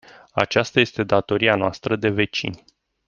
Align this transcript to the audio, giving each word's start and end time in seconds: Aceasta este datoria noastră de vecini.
Aceasta 0.31 0.79
este 0.79 1.03
datoria 1.03 1.55
noastră 1.55 1.95
de 1.95 2.09
vecini. 2.09 2.63